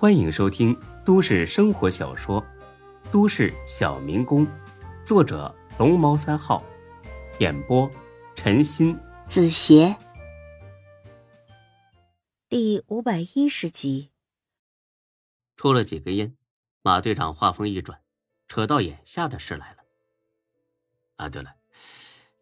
[0.00, 0.74] 欢迎收听
[1.04, 2.40] 都市生活小说
[3.12, 4.46] 《都市小民工》，
[5.04, 6.64] 作者龙猫三号，
[7.38, 7.86] 演播
[8.34, 9.94] 陈鑫、子邪，
[12.48, 14.10] 第五百一十集。
[15.58, 16.34] 抽了几根烟，
[16.80, 18.00] 马队长话锋一转，
[18.48, 19.84] 扯到眼下的事来了。
[21.16, 21.54] 啊，对了，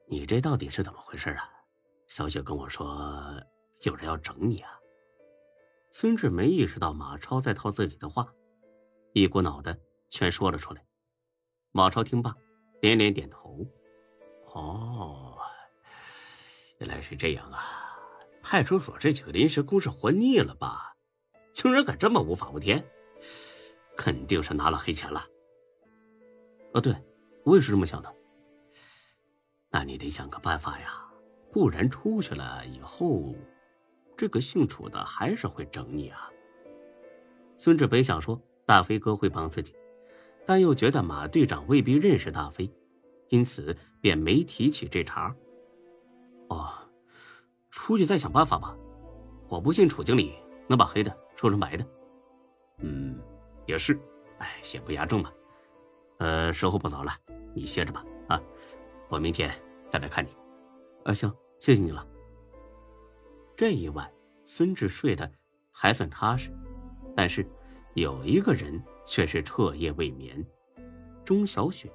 [0.08, 1.50] 你这到底是怎么回事啊？
[2.06, 3.34] 小雪跟我说，
[3.82, 4.77] 有人要整你啊。
[5.90, 8.32] 孙志没意识到马超在套自己的话，
[9.14, 10.84] 一股脑的全说了出来。
[11.72, 12.36] 马超听罢，
[12.80, 13.66] 连连点头
[14.54, 15.38] ：“哦，
[16.78, 17.86] 原来是这样啊！
[18.42, 20.94] 派出所这几个临时工是活腻了吧？
[21.52, 22.84] 竟然敢这么无法无天，
[23.96, 25.26] 肯定是拿了黑钱了。
[26.74, 26.94] 啊，对，
[27.44, 28.14] 我也是这么想的。
[29.70, 31.10] 那你得想个办法呀，
[31.50, 33.34] 不然出去了以后……”
[34.18, 36.28] 这个姓楚的还是会整你啊！
[37.56, 39.72] 孙志本想说大飞哥会帮自己，
[40.44, 42.68] 但又觉得马队长未必认识大飞，
[43.28, 45.32] 因此便没提起这茬。
[46.48, 46.68] 哦，
[47.70, 48.76] 出去再想办法吧。
[49.48, 50.34] 我不信楚经理
[50.66, 51.86] 能把黑的说成白的。
[52.78, 53.16] 嗯，
[53.66, 53.96] 也是。
[54.38, 55.32] 哎，先不压正嘛。
[56.18, 57.12] 呃，时候不早了，
[57.54, 58.04] 你歇着吧。
[58.26, 58.42] 啊，
[59.08, 59.48] 我明天
[59.88, 60.30] 再来看你。
[61.04, 62.04] 啊，行，谢谢你了。
[63.56, 64.08] 这一晚，
[64.50, 65.30] 孙志睡得
[65.70, 66.50] 还算踏实，
[67.14, 67.46] 但是
[67.92, 70.42] 有一个人却是彻夜未眠。
[71.22, 71.92] 钟小雪。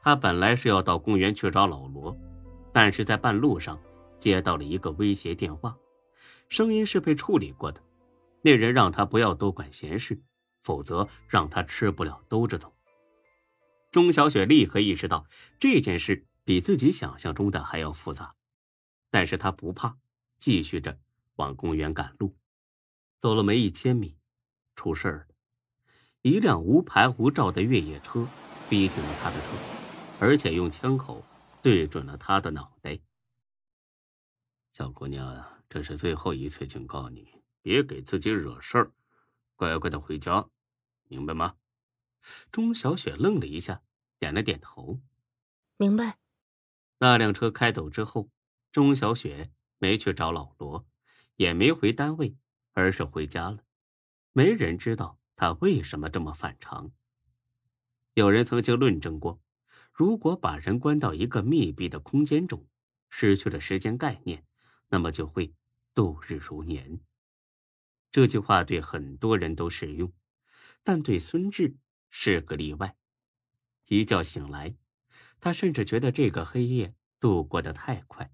[0.00, 2.16] 他本来是要到公园去找老罗，
[2.72, 3.76] 但是在半路上
[4.20, 5.76] 接到了一个威胁电话，
[6.48, 7.82] 声音是被处理过的，
[8.42, 10.22] 那人让他不要多管闲事，
[10.60, 12.72] 否则让他吃不了兜着走。
[13.90, 15.26] 钟小雪立刻意识到
[15.58, 18.36] 这件事比自己想象中的还要复杂，
[19.10, 19.98] 但是他不怕。
[20.38, 20.98] 继续着
[21.36, 22.36] 往公园赶路，
[23.20, 24.18] 走了没一千米，
[24.74, 25.34] 出事儿了。
[26.22, 28.28] 一辆无牌无照的越野车
[28.68, 29.48] 逼停了他的车，
[30.18, 31.22] 而且用枪口
[31.62, 32.98] 对准了他的脑袋。
[34.72, 38.92] 小姑娘，这是最后一次警告你，别给自己惹事儿，
[39.54, 40.48] 乖乖的回家，
[41.08, 41.56] 明白吗？
[42.50, 43.82] 钟小雪愣了一下，
[44.18, 45.00] 点了点头，
[45.76, 46.18] 明白。
[46.98, 48.30] 那辆车开走之后，
[48.72, 49.52] 钟小雪。
[49.78, 50.86] 没去找老罗，
[51.36, 52.36] 也没回单位，
[52.72, 53.58] 而是回家了。
[54.32, 56.90] 没人知道他为什么这么反常。
[58.14, 59.40] 有人曾经论证过，
[59.92, 62.66] 如果把人关到一个密闭的空间中，
[63.08, 64.44] 失去了时间概念，
[64.88, 65.54] 那么就会
[65.94, 67.00] 度日如年。
[68.10, 70.12] 这句话对很多人都适用，
[70.82, 71.76] 但对孙志
[72.10, 72.96] 是个例外。
[73.88, 74.76] 一觉醒来，
[75.40, 78.32] 他甚至觉得这个黑夜度过的太快，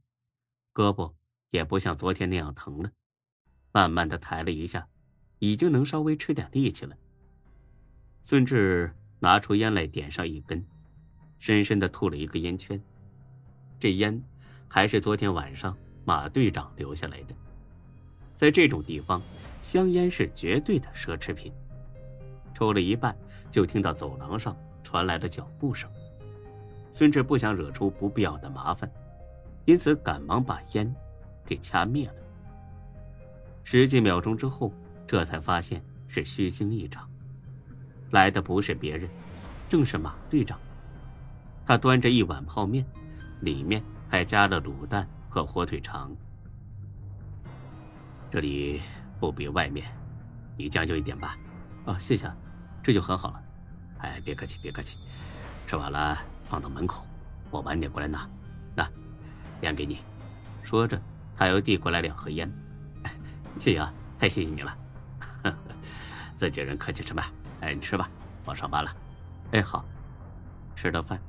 [0.73, 1.15] 胳膊。
[1.53, 2.91] 也不像昨天那样疼了，
[3.73, 4.89] 慢慢的抬了一下，
[5.39, 6.97] 已经能稍微吃点力气了。
[8.25, 8.91] 孙志
[9.21, 10.67] 拿出烟来，点上一根，
[11.39, 12.83] 深深的吐了一个烟圈。
[13.79, 14.21] 这烟
[14.67, 15.77] 还是昨天晚上
[16.07, 17.35] 马队长留下来的。
[18.35, 19.21] 在这种地方，
[19.61, 21.53] 香烟是绝对的奢侈品。
[22.55, 23.15] 抽了一半，
[23.51, 25.91] 就听到走廊上传来了脚步声。
[26.91, 28.91] 孙志不想惹出不必要的麻烦，
[29.67, 30.95] 因此赶忙把烟。
[31.53, 32.15] 给掐灭了。
[33.63, 34.73] 十几秒钟之后，
[35.07, 37.07] 这才发现是虚惊一场。
[38.11, 39.09] 来的不是别人，
[39.69, 40.59] 正是马队长。
[41.67, 42.87] 他端着一碗泡面，
[43.41, 46.11] 里面还加了卤蛋和火腿肠。
[48.31, 48.81] 这里
[49.21, 49.87] 不比外面，
[50.57, 51.37] 你将就一点吧。
[51.85, 52.35] 啊，谢谢啊，
[52.83, 53.43] 这就很好了。
[53.99, 54.97] 哎，别客气，别客气。
[55.67, 56.17] 吃完了
[56.49, 57.05] 放到门口，
[57.51, 58.27] 我晚点过来拿。
[58.75, 58.89] 那，
[59.61, 59.99] 烟给你。
[60.63, 60.99] 说着。
[61.37, 62.51] 他又递过来两盒烟，
[63.59, 64.77] 谢谢啊，太谢谢你了。
[66.37, 67.23] 自己人客气什么？
[67.61, 68.09] 哎，你吃吧，
[68.45, 68.97] 我上班了。
[69.53, 69.85] 哎，好。
[70.75, 71.21] 吃了饭，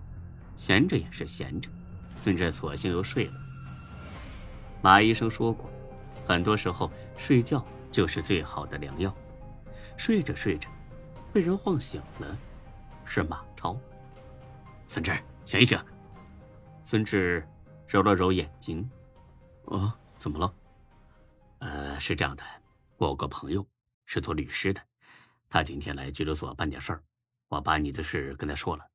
[0.56, 1.70] 闲着也是闲着，
[2.16, 3.34] 孙志索性又睡了。
[4.82, 5.70] 马医生说过，
[6.26, 9.14] 很多时候睡觉就是最好的良药。
[9.96, 10.70] 睡着睡着，
[11.32, 12.38] 被人晃醒了，
[13.06, 13.78] 是马超。
[14.88, 15.12] 孙志，
[15.46, 15.78] 醒一醒。
[16.84, 17.48] 孙志
[17.88, 18.90] 揉了揉眼睛。
[19.66, 20.54] 啊，怎么了？
[21.60, 22.44] 呃，是这样的，
[22.98, 23.68] 我有个朋友
[24.06, 24.82] 是做律师的，
[25.50, 27.04] 他今天来拘留所办点事儿，
[27.48, 28.90] 我把你的事跟他说了，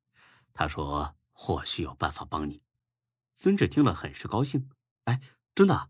[0.53, 2.61] 他说或许有办法帮你。
[3.35, 4.69] 孙志听了很是高兴，
[5.05, 5.21] 哎，
[5.55, 5.89] 真的？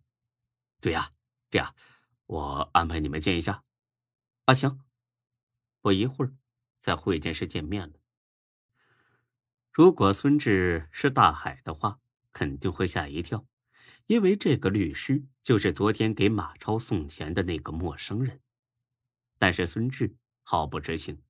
[0.80, 1.12] 对呀，
[1.50, 1.76] 这样，
[2.26, 3.64] 我安排你们见一下。
[4.46, 4.80] 啊，行，
[5.82, 6.34] 不一会儿
[6.80, 8.00] 在会见室见面了。
[9.72, 12.00] 如果孙志是大海的话，
[12.32, 13.46] 肯定会吓一跳。
[14.08, 18.42] 因为这个律师就是昨天给马超送钱的那个陌生人。
[19.38, 21.22] 但是孙志毫不知情，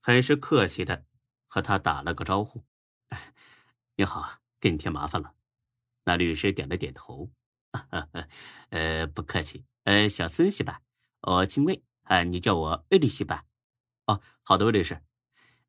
[0.00, 1.04] 很是客气的
[1.46, 2.64] 和他打了个招呼
[3.96, 5.34] ：“你好，给你添麻烦了。”
[6.04, 7.30] 那律师点了点头
[7.72, 7.80] ：“呵
[8.12, 8.28] 呵
[8.70, 10.80] 呃，不客气，呃，小孙是吧？
[11.22, 13.44] 我姓魏，啊，你叫我魏律师吧。
[14.06, 15.02] 哦，好的，魏律师。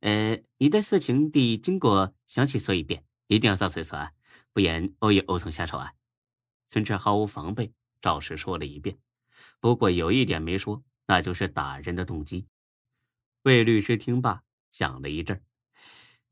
[0.02, 4.14] 呃，你的事情的经过详细说一遍，一定要照推说啊，
[4.54, 5.94] 不然我也无从下手啊。”
[6.70, 8.96] 孙志毫无防备，照实说了一遍。
[9.60, 12.46] 不过有一点没说，那就是打人的动机。
[13.42, 15.42] 魏律师听罢，想了一阵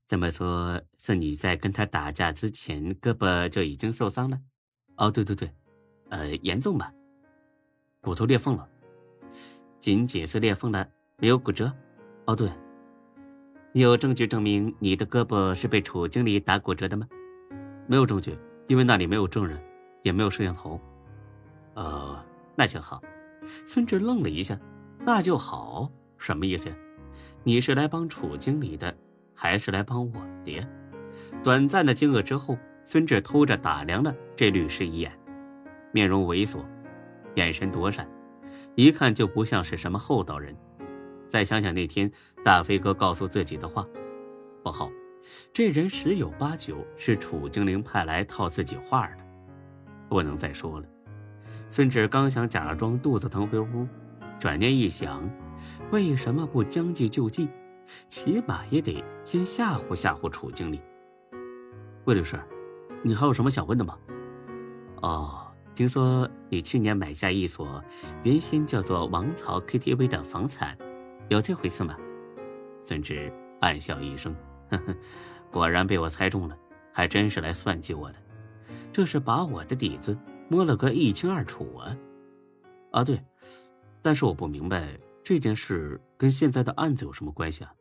[0.08, 4.40] 这么说，是你在跟他打架之前胳膊就已经受伤了？
[4.96, 5.52] 哦，对对对，
[6.10, 6.94] 呃，严重吧？
[8.00, 8.70] 骨头裂缝了？
[9.82, 10.88] 仅仅是裂缝了，
[11.18, 11.74] 没有骨折？
[12.26, 12.48] 哦，对。
[13.74, 17.08] 你有证据证明你的胳膊是被楚经理打骨折的吗？
[17.88, 18.38] 没有证据，
[18.68, 19.62] 因为那里没有证人，
[20.08, 20.80] 也没有摄像头。
[21.76, 22.24] 呃，
[22.56, 23.02] 那就好。
[23.66, 24.58] 孙志愣了一下，
[25.06, 26.76] 那就好，什么意思呀？
[27.44, 28.96] 你是来帮楚经理的？
[29.36, 30.14] 还是来帮我
[30.44, 30.68] 的呀？
[31.44, 35.12] 短暂的惊愕之后，孙志偷着打量了这律师一眼，
[35.92, 36.66] 面容猥琐，
[37.36, 38.10] 眼神躲闪，
[38.76, 40.56] 一看就不像是什么厚道人。
[41.28, 42.10] 再想想那天
[42.44, 43.86] 大飞哥告诉自己的话，
[44.64, 44.90] 不好，
[45.54, 49.18] 这人十有八九是楚精灵派来套自己话的，
[50.10, 50.86] 不能再说了。
[51.70, 53.88] 孙志刚想假装肚子疼回屋，
[54.40, 55.30] 转念一想，
[55.92, 57.50] 为什么不将计就计？
[58.10, 60.82] 起码也得先吓唬吓唬楚经理。
[62.06, 62.40] 魏律师，
[63.04, 63.98] 你还有什么想问的吗？
[65.02, 67.84] 哦，听说你去年买下一所
[68.24, 70.78] 原先叫做王朝 KTV 的房产，
[71.30, 71.96] 有这回事吗？
[72.82, 74.36] 孙志暗笑一声，
[74.70, 74.96] 呵呵，
[75.52, 76.58] 果然被我猜中了，
[76.94, 78.20] 还真是来算计我的。
[78.92, 80.18] 这是把我的底子
[80.50, 81.98] 摸了个一清二楚啊！
[82.92, 83.24] 啊，对，
[84.02, 85.00] 但是我不明白。
[85.24, 87.74] 这件事跟现在的案子有什么关系啊？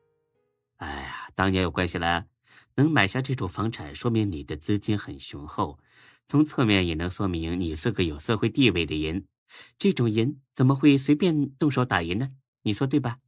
[0.78, 2.26] 哎呀，当然有关系了。
[2.74, 5.78] 能买下这处房产，说明你的资金很雄厚，
[6.26, 9.26] 从侧面也能说明你是个有社会地位的人。
[9.78, 12.32] 这种人怎么会随便动手打人呢？
[12.62, 13.20] 你说对吧？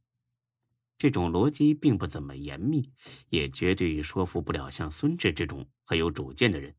[0.97, 2.91] 这种逻辑并不怎么严密，
[3.29, 6.75] 也绝对说服不了像孙志这种很有主见的人。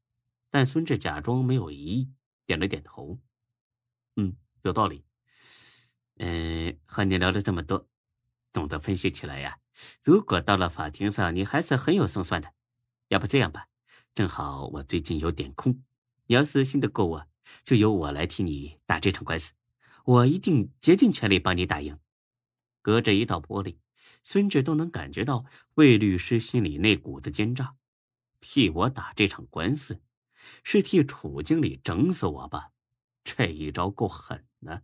[0.50, 2.11] 但孙志假装没有疑义，
[2.44, 3.19] 点了点头。
[4.17, 5.05] 嗯，有道理。
[6.17, 7.88] 嗯，和你聊了这么多，
[8.52, 9.58] 懂得分析起来呀。
[10.02, 12.52] 如果到了法庭上，你还是很有胜算的。
[13.08, 13.69] 要不这样吧，
[14.14, 15.82] 正好我最近有点空，
[16.26, 17.29] 你要是信得过我，
[17.64, 19.55] 就由我来替你打这场官司，
[20.05, 21.99] 我一定竭尽全力帮你打赢。
[22.82, 23.79] 隔着一道玻璃，
[24.23, 25.44] 孙志都能感觉到
[25.75, 27.76] 魏律师心里那股子奸诈。
[28.41, 30.00] 替我打这场官司，
[30.62, 32.70] 是替楚经理整死我吧？
[33.22, 34.82] 这一招够狠的。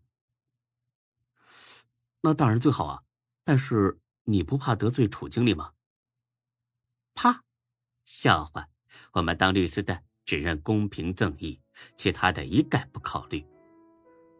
[2.20, 3.02] 那当然最好啊，
[3.44, 5.72] 但是你不怕得罪楚经理吗？
[7.14, 7.44] 怕？
[8.04, 8.68] 笑话！
[9.12, 11.60] 我们当律师的只认公平正义，
[11.96, 13.46] 其他的一概不考虑。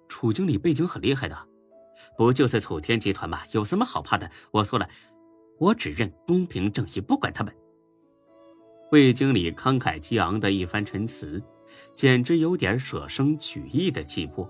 [0.09, 1.49] 楚经理背景很厉害的，
[2.17, 3.45] 不就是楚天集团吗？
[3.53, 4.31] 有什么好怕的？
[4.51, 4.89] 我说了，
[5.59, 7.55] 我只认公平正义，不管他们。
[8.93, 11.43] 魏经理慷慨激昂的一番陈词，
[11.95, 14.49] 简直有点舍生取义的气魄，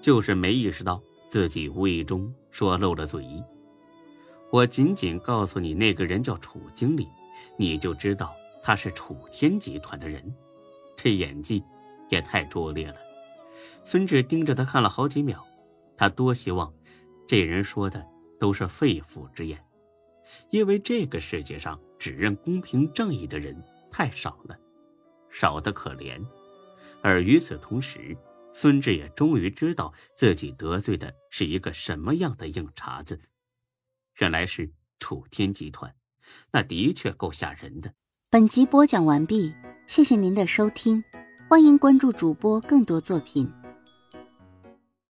[0.00, 1.02] 就是没意识到。
[1.28, 3.22] 自己无意中说漏了嘴，
[4.50, 7.06] 我仅仅告诉你那个人叫楚经理，
[7.58, 10.34] 你就知道他是楚天集团的人，
[10.96, 11.62] 这演技
[12.08, 12.96] 也太拙劣了。
[13.84, 15.46] 孙志盯着他看了好几秒，
[15.98, 16.72] 他多希望
[17.26, 18.02] 这人说的
[18.40, 19.62] 都是肺腑之言，
[20.50, 23.56] 因为这个世界上只认公平正义的人
[23.90, 24.58] 太少了，
[25.30, 26.20] 少得可怜。
[27.02, 28.16] 而与此同时，
[28.52, 33.20] 孙志也终于知道自己得罪的是一个什么样的硬茬子，
[34.18, 35.94] 原来是楚天集团，
[36.50, 37.92] 那的确够吓人的。
[38.30, 39.54] 本集播讲完毕，
[39.86, 41.02] 谢谢您的收听，
[41.48, 43.50] 欢迎关注主播更多作品。